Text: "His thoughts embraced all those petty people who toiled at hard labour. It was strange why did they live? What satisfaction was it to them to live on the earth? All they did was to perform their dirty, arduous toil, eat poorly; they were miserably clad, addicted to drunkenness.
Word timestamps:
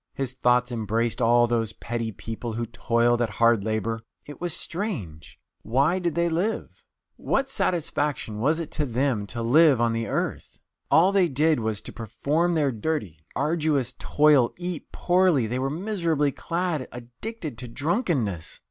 "His 0.15 0.33
thoughts 0.33 0.71
embraced 0.71 1.21
all 1.21 1.45
those 1.45 1.73
petty 1.73 2.11
people 2.11 2.53
who 2.53 2.65
toiled 2.65 3.21
at 3.21 3.29
hard 3.29 3.63
labour. 3.63 4.01
It 4.25 4.41
was 4.41 4.51
strange 4.51 5.39
why 5.61 5.99
did 5.99 6.15
they 6.15 6.27
live? 6.27 6.81
What 7.17 7.47
satisfaction 7.47 8.39
was 8.39 8.59
it 8.59 8.71
to 8.71 8.87
them 8.87 9.27
to 9.27 9.43
live 9.43 9.79
on 9.79 9.93
the 9.93 10.07
earth? 10.07 10.59
All 10.89 11.11
they 11.11 11.27
did 11.29 11.59
was 11.59 11.81
to 11.81 11.93
perform 11.93 12.55
their 12.55 12.71
dirty, 12.71 13.19
arduous 13.35 13.93
toil, 13.99 14.55
eat 14.57 14.91
poorly; 14.91 15.45
they 15.45 15.59
were 15.59 15.69
miserably 15.69 16.31
clad, 16.31 16.87
addicted 16.91 17.59
to 17.59 17.67
drunkenness. 17.67 18.59